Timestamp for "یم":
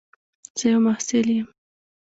1.37-1.47